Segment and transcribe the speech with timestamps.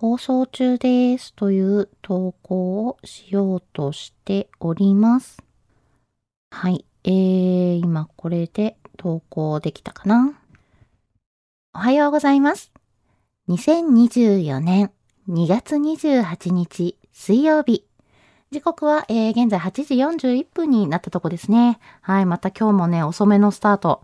[0.00, 5.42] 放送中ですという投稿をしようとしております。
[6.50, 6.86] はい。
[7.04, 10.40] えー、今これで投稿できたかな？
[11.74, 12.72] おはようございます。
[13.50, 14.90] 2024年
[15.28, 17.84] 2月28日水曜日。
[18.52, 21.78] 時刻は、えー、現在8時41分になったとこですね。
[22.00, 22.26] はい。
[22.26, 24.02] また今日もね、遅めのスタート。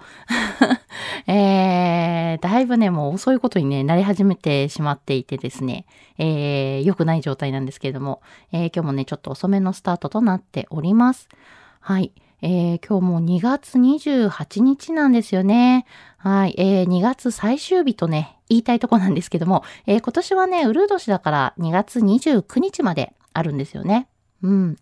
[1.27, 5.85] えー、だいぶね、もう遅いことにね、なり始めてしまっていてですね、
[6.19, 11.29] えー、良くない状態なんですけれども、えー、今日もね、ちょっと遅めのスタートとなっております。
[11.81, 12.13] はい。
[12.41, 15.87] えー、今日も2月28日なんですよね。
[16.19, 16.55] はい。
[16.57, 24.07] えー、2月最終日とね、言いたいとこなんですけども、えー、今年はね、ウルー年だから2月29日まであるんですよね。
[24.47, 24.77] うん。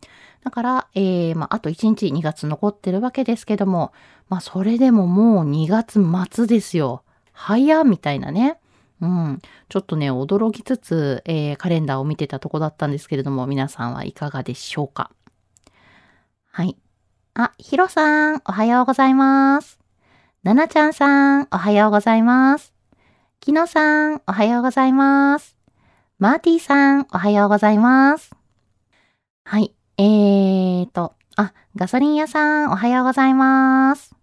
[0.44, 3.92] だから、えー、まあ、あと1日2月残ってるわけですけども、
[4.28, 6.00] まあ、それでももう2月
[6.34, 7.02] 末ですよ。
[7.32, 8.58] 早みたいなね。
[9.00, 9.40] うん。
[9.68, 15.10] ちょっとね、驚きつつ、えー、カレンダーを見てたとこだったんですけれども、皆さんはいかがでしょうか
[16.50, 16.76] はい。
[17.34, 19.80] あ、ヒロさん、おはようございます。
[20.42, 22.74] ナナちゃんさん、おはようございます。
[23.40, 25.56] キノさん、おはようございます。
[26.18, 28.43] マーティさん、おはようございます。
[29.46, 29.74] はい。
[29.98, 34.14] えーと、あ、ガソリン屋さん、おはようございます。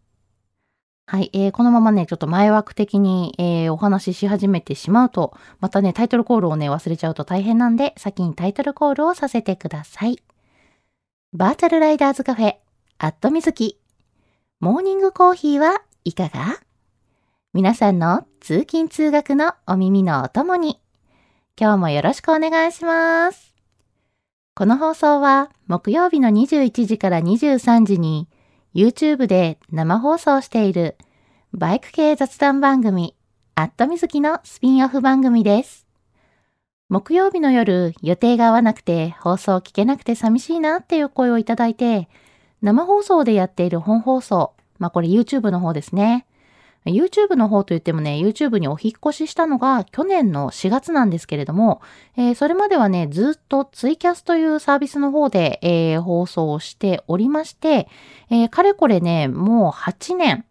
[1.05, 1.29] はい。
[1.33, 10.17] えー、このままね、ちょっと前枠的に、えー、お話しし始めてしまうと、またね、タイトルコールをね、忘れちゃうと大変なんで、先にタイトルコールをさせてください。
[11.33, 12.55] バーチャルライダーズカフェ、
[12.97, 13.79] アットみずき。
[14.59, 16.59] モーニングコーヒーはいかが？
[17.53, 20.79] 皆さんの通勤通学のお耳のお供に、
[21.59, 23.50] 今日もよろしくお願いします。
[24.61, 28.27] この放送は木曜日の21時から23時に
[28.75, 30.97] YouTube で生放送している
[31.51, 33.16] バイク系雑談番組
[33.55, 35.88] アットみずきのスピンオフ番組です。
[36.89, 42.07] 木曜日の夜予定が合わなくて放送聞けなくて寂しいなっていう声をいただいて
[42.61, 46.27] 生放送でやっている本放送、まあこれ YouTube の方ですね。
[46.86, 51.81] YouTube の方といってもね、YouTube にお引越ししたのが去年の4月なんですけれども、
[52.18, 57.88] えー、それまではね、ずっとツイキャスというサービスの方で、えー、放送しておりまして、
[58.31, 60.46] えー、かれこれね、もう8年、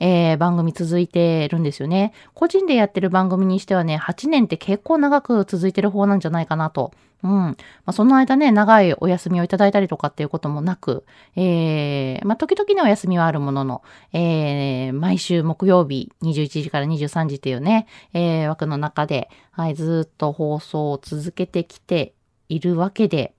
[0.00, 2.12] えー、番組続いてるんですよね。
[2.34, 6.92] 個人でやってる番組にしてはね、8年って結構長く続いてる方なんじゃないかなと。
[7.24, 7.30] うん。
[7.30, 11.04] まあ、その間ね、長いお休みをいただいたりとかっていうこともなく、
[11.34, 13.82] えー、まあ、時々のお休みはあるものの、
[14.12, 22.14] えー、毎週木曜日21時から23時っていうね、えー、枠の中で、はい、ずっと放送を続けてきて
[22.48, 23.34] いるわけで、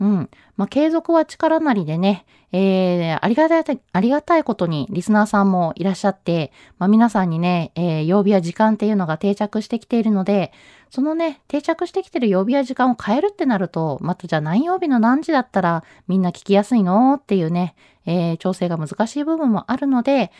[0.00, 0.30] うん。
[0.56, 10.52] まあ、継続は力なりでね、えー、ありがたい、ありがたいことにリスナーさんもいらっしゃって、まあ、皆さんにね、えー、曜日や時間っていうのが定着してきているので、
[10.90, 17.74] そのね、定着してきてる曜日や時間を変えるってなると、またじゃあ何曜日の何時だったらみんな聞きやすいのっていうね、
[18.06, 20.30] えー、調整が難しい部分もあるので、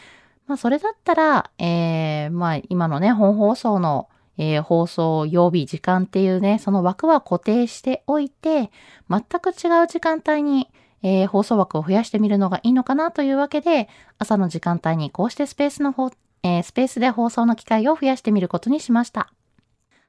[0.46, 4.08] まあ、それだったら、えー、まあ、今のね、本放送の
[4.38, 8.70] えー、放送曜日時間っていうね、その枠は固定しておいて、
[9.08, 10.68] 全く違う時間帯に、
[11.02, 13.88] えー、放送枠を増やしてみるのがいいのかなというわけで、
[14.18, 16.10] 朝の時間帯にこうしてスペースの方、
[16.42, 19.32] えー、スペースで放送の機会を増やしてみることにしました。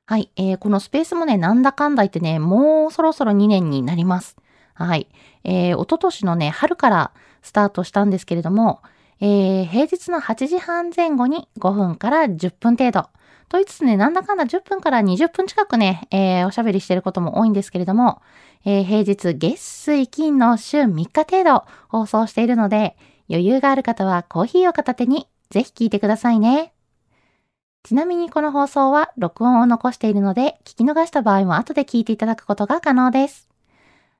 [0.07, 4.37] はい、えー、このスペースもね、なんだかんだ言ってね、もうそろそろ2年になります。
[4.75, 5.07] はい。
[5.43, 7.11] えー、おととしのね、春から
[7.41, 8.81] スタートしたんですけれども、
[9.19, 13.07] えー、平日の8時半前後に5分から10分程度。
[13.49, 18.21] と言いつつね、なんだかんだ10分から20分近くね、えー、おしゃべりしてることも多いんですけれども、
[18.65, 22.97] えー、平日月水金の週3日程度放送しているので、
[23.29, 26.73] 余裕がある方はコーヒーを片手にぜひ聞いてくださいね。
[27.83, 33.47] ちなみにこの放送は録音を残しているので、聞き逃した場合も後で聞いていただくことが可能です。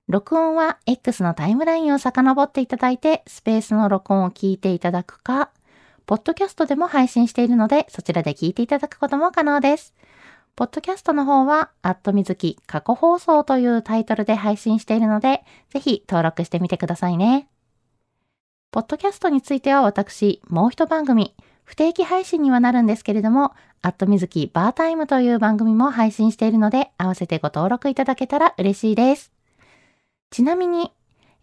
[0.08, 5.50] 録音は X のタイムラインを遡っていただいて、スペースの録音を聞いていただくか、
[6.06, 9.96] ポッドキャストでも配信しているので、そちらで聞いていただくことも可能です。
[10.56, 17.50] ポッドキャストの方は、アットみずき過去放送というタイトルで配信しているので、ぜひ登録してみてくださいね。
[18.72, 29.32] ポッドキャストについては私、もう一番組、不定期配信にはなるんですけれども、アットみずきバータイムという番組も配信しているので、合わせてご登録いただけたら嬉しいです。
[30.30, 30.92] ちなみに、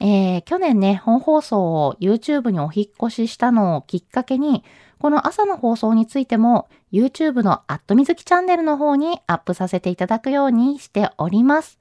[0.04, 4.64] えー、去年ね、本放送を YouTube にお引越ししたのをきっかけに、
[4.98, 11.78] この朝の放送についても YouTube のアットみずきチャンネルの方にアップさせていただくようにしております。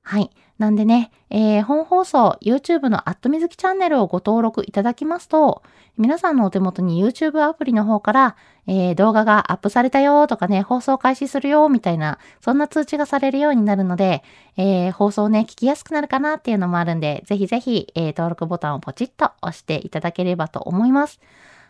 [0.00, 0.30] はい。
[0.58, 5.62] なんでね、えー、本放送、YouTube のアットみずきチャンネルをご登録いただきますと、
[5.96, 14.24] 皆さんのお手元に YouTube アプリの方から、えー、動画がアップされたよとかね、放送開始するよみたいな、そんな通知がされるようになるので、
[14.56, 21.20] えー、放送ね、聞きやすくなるかなっていうのもあるんで、ぜひぜひ、え、登録ボタンをポチッと押していただければと思います。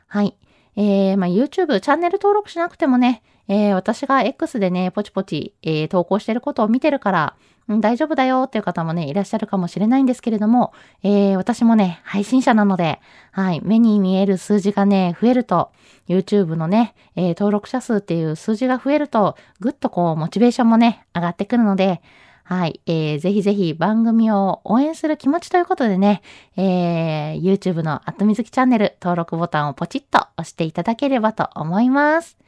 [0.06, 0.34] はい。
[0.76, 7.36] えー、まあ、YouTube チャンネル登録しなくてもね、えー、私が X でね、ポチポチ、えー、投稿してることを見てるから、
[7.68, 10.72] うん、大丈夫だよっていう方もね、いらっしゃるかもしれないんですけれども、
[11.02, 13.00] えー、私もね、配信者なので、
[13.32, 15.70] はい、目に見える数字がね、増えると、
[16.08, 22.00] YouTube のね、えー、登録者数っていう数字が増えると、ぐっとこう、モチベーションもね、上がってくるので、
[22.48, 26.22] はい、えー、ぜひぜひ番組を応援する気持ちということでね、
[26.56, 32.38] えー、YouTube のアットみずきチャンネル登録ボタンをポチッと押していただければと思います。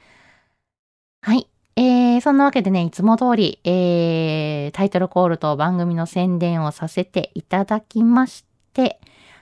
[1.22, 1.48] はい。
[1.76, 9.00] えー、そんなわけでね、いつも通り、えー、タイトルコールと番組の宣伝をさせていただきまして、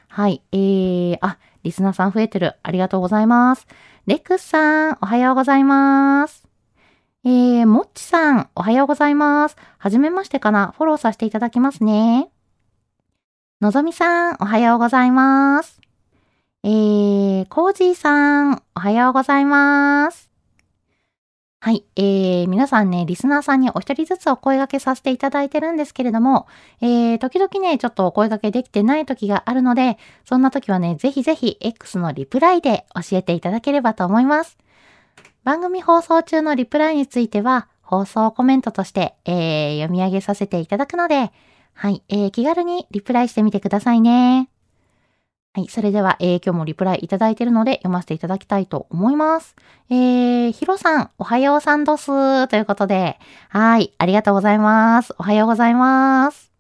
[0.09, 2.55] はい、えー、あ、リスナーさん増えてる。
[2.63, 3.67] ありがとうございます。
[4.07, 6.45] レクスさん、おはようございます。
[7.25, 9.57] えー、もっちさん、おはようございます。
[9.79, 12.31] はじめましてかなフォローさせていただきますね。
[13.61, 15.81] のぞみさん、おはようございます。
[16.63, 20.28] えー、コージーさん、おはようございます。
[21.61, 21.85] はい。
[21.97, 26.47] えー、皆さんね、リスナーさんにお一人ずつお声掛けさせていただいてるんですけれども、
[26.81, 34.57] えー、時々ね、ちょっとお声掛けできてない時があるので、そんな時はね、ぜひぜひ X のリプライで教えていただければと思います。
[35.43, 41.33] 番組放送中のリプライについては、放送コメントとして、えー、読み上げさせていただくので、
[41.75, 44.49] はい、えー、気軽にリプライしてみてくださいね。
[45.59, 49.57] はい、それでは、えー、今日もリプライいただいているので読ませていただきたいと思います。
[49.91, 53.19] えー、ヒロさん、おはようさんどすということで、
[53.49, 55.17] はい、ありがとうございます。
[55.19, 56.53] おはようございます。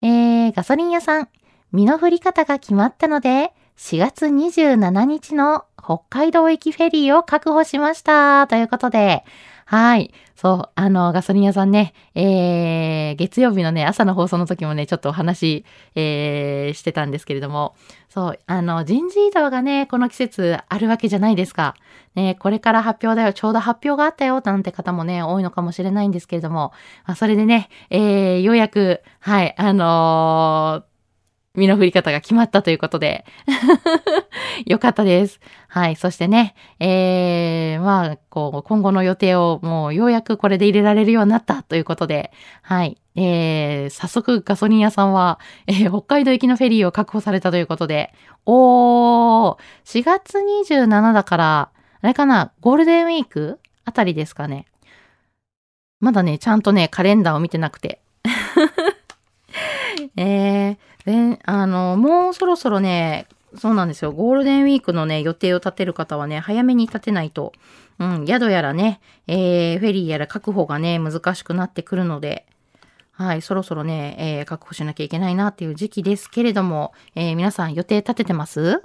[0.00, 1.28] えー、ガソリン屋さん、
[1.70, 8.46] 身の振り方が決まったので、4月27日の北海道行きフェリーを確保しました。
[8.46, 9.22] ということで、
[9.70, 10.14] はい。
[10.34, 17.76] そう、あの、ガソリン屋さんね、えー、月曜日のね、朝の放送の時もね、ちょっとお話、えー、してたんですけれども、
[18.08, 21.74] そう、あの、人事異動がね、この季節あるわけじゃないですか。
[22.14, 26.72] ね、これから発表だよ、ちょうど発表があったよ、なんて方もね、多いのかもしれないんですけれども、
[27.04, 30.87] まあ、それでね、えー、ようやく、はい、あのー
[31.58, 33.24] 身の振り方が決まったということで
[34.66, 35.40] よかったです。
[35.68, 35.96] はい。
[35.96, 42.96] そしてね、えー、まあ、こう、今後の予定をもうようやくこれで入れられるようになったということで、はい。
[43.16, 48.14] えー、早速ガソリン屋さんは、えー、北海道行きのフェリーを確保されたということで、
[48.46, 54.66] おー、4月27だから、あれかな、ゴールデンウィークあたりですかね。
[56.00, 58.00] まだね、ちゃんとね、カレンダーを見てなくて。
[60.16, 64.12] えー、で、あの、もうそろそろね、そうなんですよ。
[64.12, 67.54] ゴールデンウィークのね、予定を立てる方はね、早めに立てないと、
[67.98, 72.44] うん、宿やらね、えー、フェリーやら確保がね、難しくなってくるので、
[73.12, 78.82] はい、そろそろね、えー、確保しなきゃいけないなっていう時期ですけれども、えー、皆さん予定立ててます？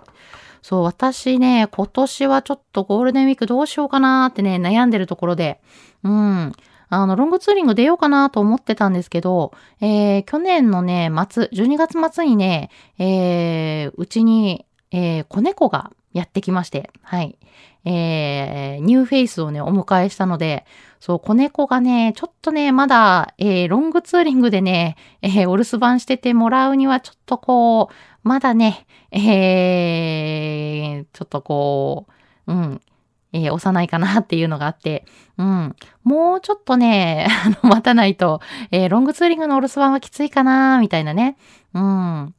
[0.62, 5.60] そう、私ね、今年はちょっとゴールデンウィークどうしようかなってね、悩んでるところで、
[6.04, 6.54] うん、
[7.02, 12.70] あの、ロングツーリング出ようかなと思ってたんですけど、えー、去年のね、末、12月末にね、
[13.00, 17.38] えー、うちに、えー、子猫がやってきまして、はい。
[17.86, 20.66] えー、ニューフェイスをね、お迎えしたので、
[21.00, 32.08] そう、子猫がね、ちょっとね、まだ、えー、ロングツーリングでね、えー、お留守番しててもらうにはちょっとこう、まだね、えー、ちょっとこ
[32.48, 32.82] う、うん、
[33.34, 35.06] えー、幼いかなっていうのがあって、
[35.38, 35.76] うん。
[36.04, 38.40] もうちょっとね、 あの、待たないと、
[38.72, 41.36] えー、ロングツーリングのお留守番はきついかなみたいなね。
[41.74, 42.34] うん。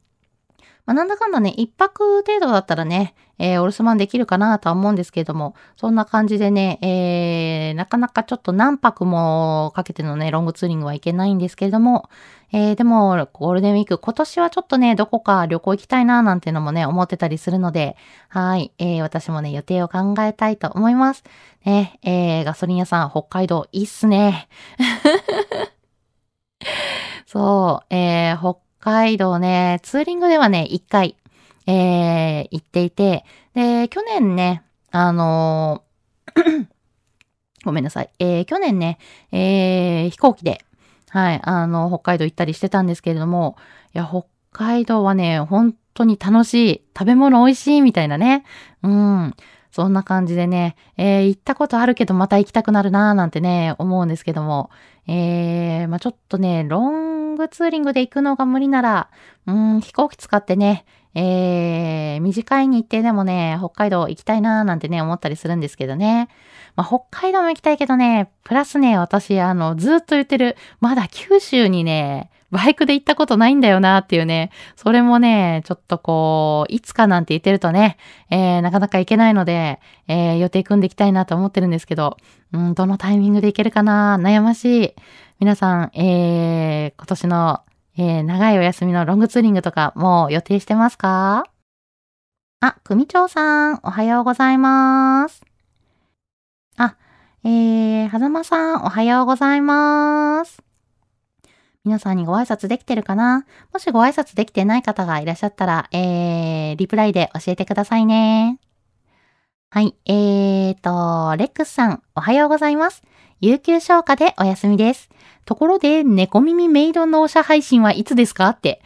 [0.85, 12.09] まあ、なんだかんだね、一泊程度だったらね、えー、お留守番できるかなとは思うんですけれども、そんな感じでね、えー、なかなかちょっと何泊もかけてのね、ロングツーリングはいけないんですけれども、
[12.51, 17.97] えー、でも、ゴールデンウィーク、今年はちょっとね、どこか旅行行きたいななんていうのもね、思ってたりするので、
[18.29, 21.23] はい、えー、私もね、予定を考えたいと思います。
[21.65, 24.47] ね、えー、ガソリン屋さん、北海道、いいっすね。
[27.25, 31.15] そう、えー、北海道ね、ツーリングではね、一回、
[31.65, 33.25] えー、行っていて、
[33.55, 34.61] で、去年ね、
[34.91, 36.67] あのー
[37.65, 38.11] ごめんなさい。
[38.19, 38.99] えー、去年ね、
[39.31, 40.63] えー、飛行機で、
[41.09, 43.57] はい、あの、北海道行ったりしてたんですけれども、
[43.95, 46.81] いや、北海道はね、本当に楽しい。
[46.95, 48.43] 食べ物美味しいみたいなね。
[48.83, 49.35] うん。
[49.71, 54.69] そんな感じでね、えー、行ったことあるけどまた行きたくなるなーなんてね、思うんですけども、
[55.07, 59.09] えー、まあ、ちょっとね、ロンングツーリングで行くのが無理なら、
[59.45, 66.27] うん、飛行機使ってね、えー、短い日程でもね、北海道行きたいなーなんてね、思ったりするんですけどね。
[66.75, 77.97] まあ、北海道も行きたいけどね、プラスね、私、あの、ずっと言ってる、まだ九州にね、バイクで行ったことないんだよなっていうね、それもね、ちょっとこう、いつかなんて言ってるとね、
[78.29, 82.17] えー、なかなか行けないので、えー、予定組んでいきたいなと思ってるんですけど、
[82.53, 84.17] うん、どのタイミングで行けるかな？
[84.17, 84.95] 悩ましい。
[85.39, 87.61] 皆さん、えー、今年の、
[87.97, 91.45] えー、長いお休みのロングツーリングとかもう予定してますか？
[92.61, 95.43] あ、組長さん、おはようございます。
[96.77, 96.95] あ、
[97.43, 100.64] えー、はざまさん、おはようございます。
[101.85, 103.45] 皆さんにご挨拶できてるかな？
[103.71, 108.59] もしご挨拶できてない方がいらっしゃったら、えー、リプライで教えてくださいね。
[109.69, 113.03] はい、えーと、レックスさん、おはようございます。
[113.39, 115.09] 有給消化でお休みです。
[115.45, 118.49] ところで、猫耳メイド納車配信はいつですか？
[118.49, 118.81] って。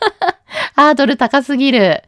[0.76, 2.02] ハードル高すぎる。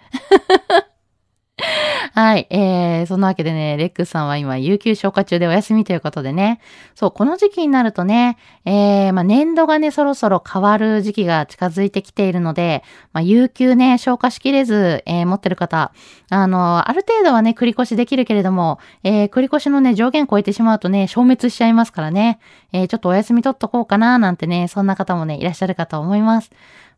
[2.14, 2.46] はい。
[2.50, 6.60] えー、そんなわけでね、レックスさんは今、有給消化中でお休みということでね。
[6.94, 15.92] そう、この時期になるとね、えー、まあ、年度がね、そろそろ変わる時期が近づいてきているので、まあ、有給ね、消化しきれず、えー、持ってる方、
[16.30, 22.38] あの、ある程度はね、繰り越しできるけれども、えー、繰り越しのね、上限超えてしまうとね、消滅しちゃいますからね、
[22.72, 26.50] えー、ちょっとお休み取っとこうかな、なんてね、そんな方もね、いらっしゃるかと思います。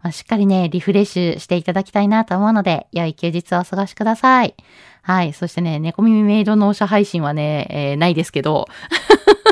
[0.03, 4.55] まあ、しっかりね、リフレッシュしていただきたいなと思うので、良い休日をお過ごしください。
[5.03, 5.33] はい。
[5.33, 8.67] そしてね、猫耳メイド納車配信はね、えー、ないですけど。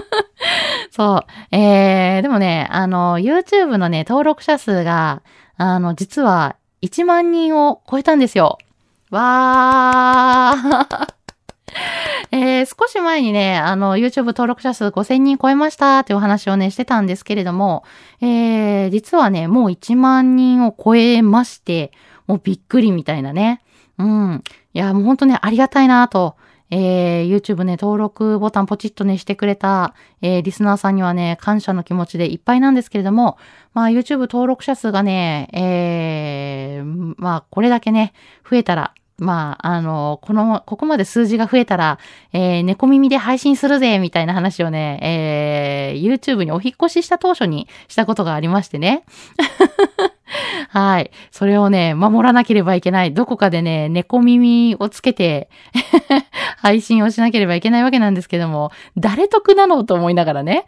[0.90, 1.56] そう。
[1.56, 5.22] えー、でもね、あの、YouTube のね、登録者数が、
[5.56, 8.58] あの、実は1万人を超えたんですよ。
[9.10, 11.19] わー。
[12.32, 17.84] えー、少し前にね、あの、YouTube 登録者数5000人超えましたっていうお話をね、してたんですけれども、
[18.20, 21.92] えー、実はね、もう1万人を超えまして、
[22.26, 23.62] もうびっくりみたいなね。
[23.98, 24.44] うん。
[24.72, 26.36] いや、もうほんとね、ありがたいなと。
[26.72, 33.38] えー、YouTube ね、登録ボタンポチッとね、してくれた、えー、リスナーさんにはね、感謝の気持ちでいっぱいなんですけれども、
[33.74, 38.12] まあ、YouTube 登録者数がね、えー、まあ、これだけね、
[38.48, 41.98] 増えたら、まあ、あの、この、ここまで数字が増えたら、
[42.32, 49.04] えー、猫耳で配信するぜ、みたいな話をね、えー、YouTube にお引越しした当初にしたことがありましてね。
[50.70, 51.10] はい。
[51.30, 53.12] それをね、守らなければいけない。
[53.12, 55.50] どこかでね、猫耳をつけて
[56.56, 60.64] 配信をしなければいけないわけなんですけども、誰得なのと思いながらね。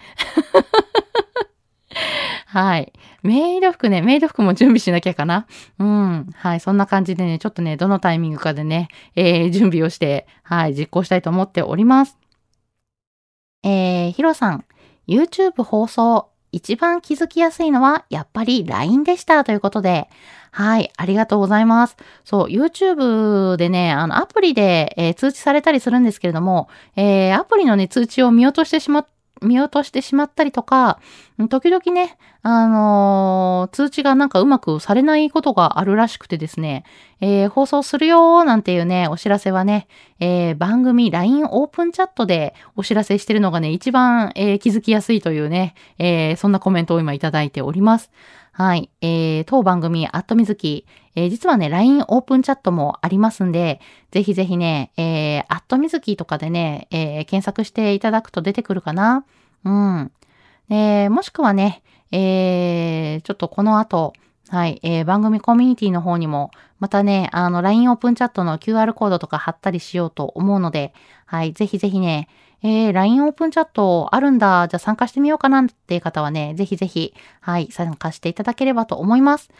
[2.52, 2.92] はい。
[3.22, 5.46] メイド服ね、メイド服も準備しなきゃかな。
[5.78, 6.26] うん。
[6.34, 6.60] はい。
[6.60, 12.18] そんな感じでね、ちょっとね、どのタイミングかでね、えー、準備をして、はい、実行したいと思っております。
[13.62, 14.66] えー、ヒロさん、
[15.08, 20.10] YouTube 放送、一番気づきやすいのは、やっぱり LINE でしたということで、
[20.50, 21.96] はい、ありがとうございます。
[22.22, 29.06] そう、YouTube でね、あの、アプリで、えー、通知されたりするんですけれども、えー、アプリのね、通知を見落としてしまっ
[29.42, 30.98] 見落としてしまったりとか、
[31.48, 36.84] 時々ね、あのー、通知がなんかうまくされないことがあるらしくてですね、
[37.20, 39.86] えー、放送するよーなんていうね、お知らせはね、
[40.20, 48.10] えー、番組 LINE オープンチャットでお知らせしてるのがね、一番、え気づきやすいというね、えそんなコメントを今いただいております。
[48.54, 48.90] はい。
[49.00, 53.80] えー、当番組、アットみずき、えー、実はね、LINE オープンチャットもありますんで、
[54.10, 59.24] ぜひぜひね、えー、アットみずきとかでね、えー、検索していただくと出てくるかな。
[59.64, 60.12] うん。
[60.68, 64.12] えー、もしくはね、えー、ちょっとこの後、
[64.50, 66.50] はい、えー、番組コミュニティの方にも、
[66.82, 70.92] またね、あの、LINE オープンチャットの QR コードとか貼ったりしようと思うので、
[71.26, 72.28] はい、ぜひぜひね、
[72.64, 79.50] えー、LINE オープンチャットあるんだ、じゃあ参加してみようかなっていう方はね、ぜひぜひ、はい、参加していただければと思います。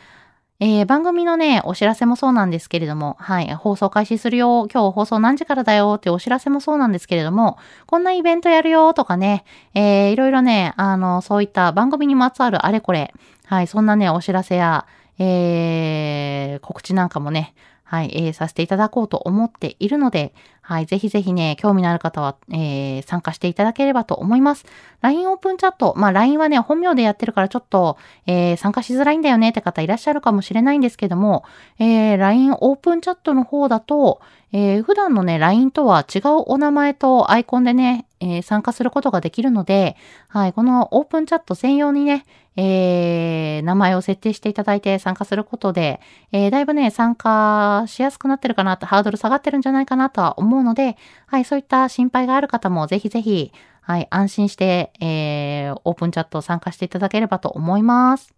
[0.59, 13.15] えー、番組のね、お知らせもそうなんですけれども、はい、放送開始するよ、今日放送何時からだよってお知らせもそうなんですけれども、こんなイベントやるよとかね、えー、いろいろね、あの、そういった番組にまつわるあれこれ、
[13.47, 14.87] はい、そんなね、お知らせや、
[15.19, 17.55] えー、告知なんかもね、
[17.93, 24.65] はい、えー、させていただこうと思っているので、はい、ぜひぜひね、興味のある方は、えー、参加していただければと思います。
[25.03, 31.45] LINE オープンチャット、まあ LINE はね、本名でやってるからちょっと、えー、参加しづらいんだよねって方いらっしゃるかもしれないんですけども、
[31.79, 39.97] えー、LINE オープンチャットの方だと、えー、普段のね、LINE とは違うお名前とアイコンでね、えー、参加することができるので、
[40.29, 42.25] はい、このオープンチャット専用にね、
[42.55, 46.01] えー、名前を設定していただいて参加することで、
[46.31, 58.33] えー、だいぶね、参加しやすくなってるかなと、ハードル下がってるんじゃないかなとは思うので、はい、そういった心配がある方もぜひぜひ、はい、安心して、えー、オープンチャット参加していただければと思います。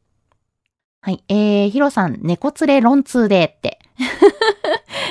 [1.02, 3.78] はい、えー、ヒロさん、猫連れ論通でって。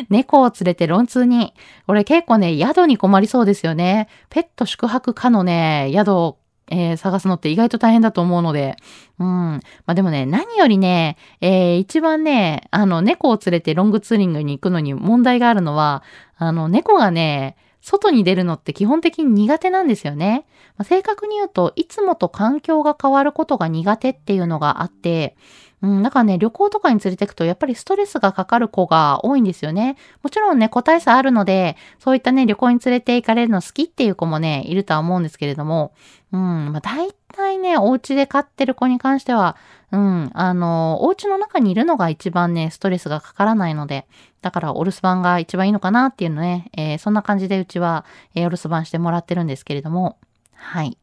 [0.10, 1.54] 猫を連れて論通に。
[1.88, 4.08] これ結構ね、宿に困りそうですよね。
[4.30, 6.38] ペット宿泊可のね、宿を、
[6.70, 8.76] えー、探すのって意外と大変だと思うので。
[9.20, 9.28] うん。
[9.28, 16.04] まあでもね、何よりね、えー、一番ね、あの、猫を連れてロングツーリングに行くのに問題があるのは、
[16.38, 20.46] あの、猫がね、外に出るのって基本的に苦手なんですよね。
[20.78, 25.36] まあ、正確に言うといつもと環境が変わることが苦手っていうのがあって、
[25.82, 29.98] うん、だからね、旅行とかに連れてくと、やっぱりストレスがかかる子が多いんですよね。
[30.24, 35.94] もちろんね、個体差あるので、そういったね、旅行に連れて行かれるの好きっていう子もね、いるとは思うんですけれども、
[36.32, 39.58] うん、まあ大体ね、お家で飼ってる子に関しては、
[39.92, 44.08] うん、あの、お家の中にいるのが一番ね、ストレスがかからないので、
[44.42, 48.06] だからお留守番が一番いいのかなっていうのね、えー、そんな感じでうちは、
[48.36, 50.18] えー、お留守番してもらってるんですけれども、
[50.54, 50.98] はい。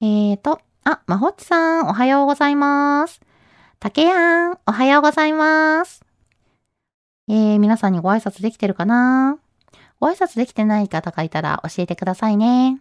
[0.00, 3.20] えーと、あ、まほっちさん、おはようございます。
[3.80, 6.04] たけやん、おはようございます。
[7.28, 9.38] えー、皆さんにご挨拶できてるかな？
[10.00, 12.80] ご挨拶できてない方がいたら教えてくださいね。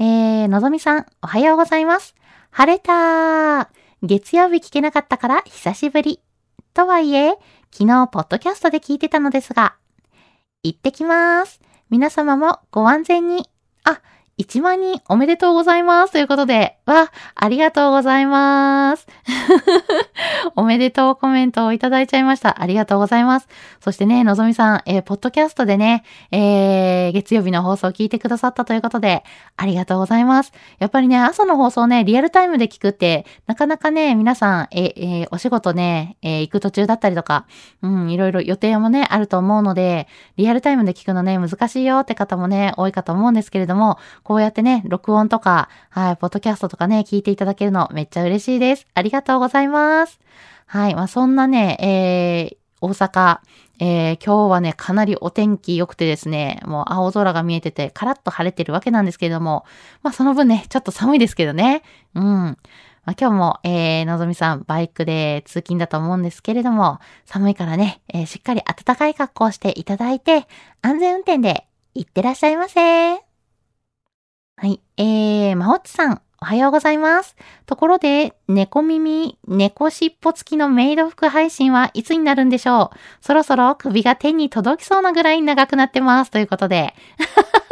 [0.00, 2.16] えー、のぞみさん、おはようございます。
[2.50, 3.68] 晴れたー
[4.02, 6.20] 月曜日聞けなかったから久しぶり。
[6.72, 7.38] とはいえ、
[7.72, 9.76] 昨日、ポッドキャストで聞いてたのですが、
[10.64, 11.60] 行ってきます。
[11.90, 13.48] 皆様もご安全に。
[13.84, 14.00] あ、
[14.38, 16.12] 1万人おめでとうございます。
[16.12, 19.06] ということで、わ、ありがとうございます。
[20.56, 22.60] おめでとうコメントをいただいちゃいました。
[22.60, 23.48] ありがとうございます。
[23.80, 29.22] そしてね、のぞみさん、えー、ポッドキャストでね、えー、月曜日の放送を聞いてくださったということで、
[29.56, 30.52] ありがとうございます。
[30.80, 37.46] やっぱりね、朝の放送ね、リアルタイムで聞くって、なかなかね、皆さん、え、えー、お仕事ね、えー、行く途中だったりとか、
[37.82, 48.86] うん、いろいろ予定もね、あると思うので、リアルタイムで聞くのね、難しいよって方もね、多いかと思うんですけれども、こうやってね、録音とか、はい、ポッドキャストとかね、聞いていただけるのめっちゃ嬉しいです。
[48.94, 50.18] ありがとうございます。
[50.66, 53.38] はい、まあそんなね、えー、大阪、
[53.80, 59.66] えー、今日はね、かなりお天気良くてですね、もう青空が見えてて、カラッと晴れてるわけなんですけれども、
[60.02, 61.82] まあその分ね、ちょっと寒いですけどね。
[62.14, 62.24] うん。
[62.24, 70.46] まあ、今日も、えー、のぞみさん、バイクで通勤だと思うんですけれども、寒いからね、えー、しっかり暖かい格好をしていただいて、
[70.80, 73.23] 安全運転で行ってらっしゃいませ。
[74.56, 74.80] はい。
[74.96, 77.34] えー、まほっちさん、おはようございます。
[77.66, 82.98] ところで、猫耳、猫尻尾付きのメイド服配信はいつになるんでしょう？
[83.20, 86.30] そろそろ首が天に届きそうなぐらい長くなってます。
[86.30, 86.94] ということで。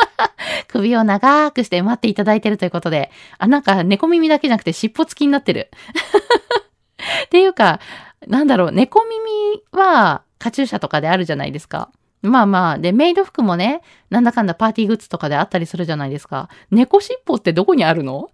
[0.69, 3.13] 首を長くして待っていただいてるということで。
[3.39, 5.71] あ、なんか猫耳だけじゃなくて尻尾付きになってる。
[7.27, 7.79] っていうか、
[8.27, 11.91] なんだろう、猫耳はカチューシャとかであるじゃないですか。
[12.23, 16.49] まあまあ、で、メイド服もね、なんだかんだパーティーグッズとかであったりするじゃないですか。
[16.71, 18.31] 猫尻尾ってどこにあるの？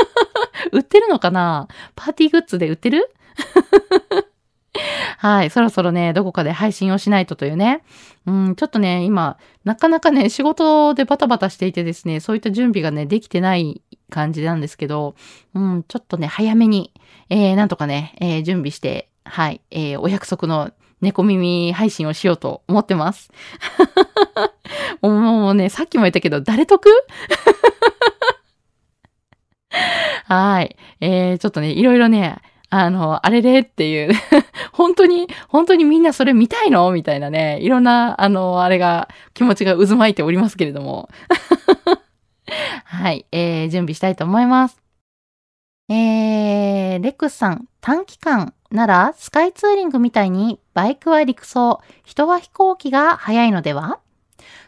[0.72, 1.68] 売ってるのかな？
[1.96, 3.10] パーティーグッズで売ってる？
[5.18, 5.50] はい。
[5.50, 7.82] そろそろね、どこかで配信をしないとというね。
[8.26, 15.14] うん、ちょっとね、今、なかなかね、仕事でバタバタしていてですね、そういった準備がね、できてない感じなんですけど、
[15.54, 16.92] うん、ちょっとね、早めに、
[17.30, 23.30] えー、なんとかね、えー、準備して、はい、えー、お約束の猫耳配信をしようと思ってます。
[25.02, 26.88] もうね、さっきも言ったけど、誰得？
[30.26, 30.76] はい。
[31.00, 32.38] えー、ちょっとね、いろいろね、
[32.70, 34.12] あの、あれれっていう
[34.72, 36.90] 本当に、本当にみんなそれ見たいの？
[36.90, 41.08] みたいなね、いろんな、あの、あれが、気持ちが渦巻いておりますけれども
[42.84, 44.80] はい、えー、準備したいと思います。
[45.88, 54.00] えー、レックスさん、短期間ならスカイツーリングみたいにバイクは陸送、人は飛行機が早いのでは？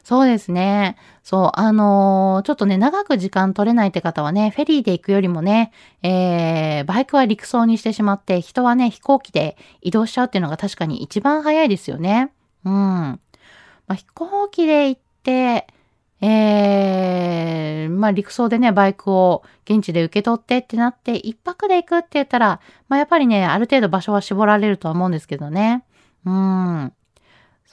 [0.05, 0.97] そうですね。
[1.25, 5.73] そう、あのー、ちょっとね、長く時間取れないって方はね、フェリーで行くよりもね、
[6.05, 12.31] えー、バイクは陸送にしてしまって、人はね、飛行機で移動しちゃうっていうのが確かに一番早いですよね。
[12.65, 12.73] うん。
[12.73, 13.19] ま
[13.89, 15.67] あ、飛行機で行って、
[16.21, 25.85] えー、まあ陸送でね、バイクを現地で受け取ってってなって、一泊で行くって言ったら、まあやっぱりね、ある程度場所は絞られるとは思うんですけどね。
[26.25, 26.93] うん。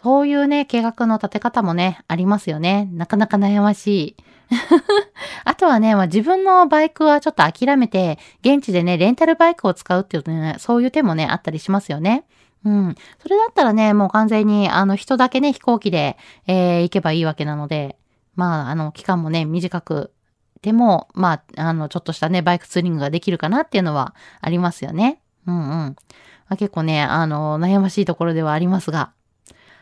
[0.03, 2.89] そういうね、計画の立て方もね、ありますよね。
[2.91, 4.15] なかなか悩ましい。
[5.45, 12.25] あとはね、まあ、自分のバイクはちょっと諦めて、現地でね、レンタルバイクを使うっていうね、そういう手もね、あったりしますよね。
[12.65, 12.95] うん。
[13.21, 17.97] それだったらね、もう完全に、あの、人だけね、飛行機で、えー、行けばいいわけなので、
[18.35, 20.11] まあ、あの、期間もね、短く、
[20.61, 25.21] でも、まあ、あの、ちょっとしたね、バイクツーリングができるかなっていうのはありますよね。
[25.45, 25.65] うんうん。
[25.65, 25.95] ま
[26.49, 29.11] あ、結構ね、あの、悩ましいところではありますが、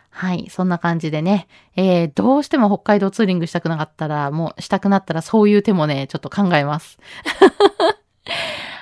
[0.10, 0.48] はい。
[0.50, 7.00] そんな感じでね、えー、どうしても北海道ツーリングしたくなかったら、もうしたくなったらそういう手もね、ちょっと考えます。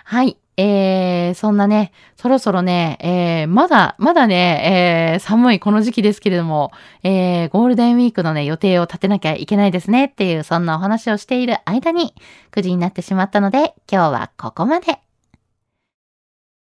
[0.10, 0.40] はい。
[0.58, 6.72] えー、そんなね、そろそろね、えー、まだ、まだね、えー、寒いこの時期ですけれども、
[7.04, 12.16] えー、ゴールデンウィークのね、予定を立てなきゃいけないですねっていう、そんなお話をしている間に、
[12.50, 14.98] 9時になってしまったので、今日はここまで。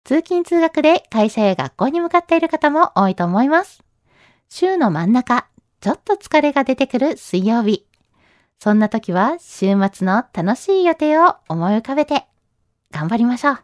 [0.05, 3.83] 通勤通学で会社や学校に向かっている方も多いと思います。
[4.49, 5.49] 週の真ん中、
[5.81, 7.89] ちょっと疲れが出てくる水曜日。
[8.61, 12.27] そんな時は週末の楽しい予定を思い浮かべて
[12.93, 13.59] 頑張りましょう。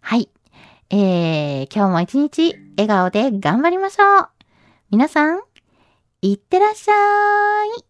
[0.00, 0.28] はい。
[0.90, 4.28] えー、今日も一日笑顔で頑張りましょう。
[4.90, 5.40] 皆さん、
[6.20, 6.92] いってらっしゃ
[7.78, 7.89] い。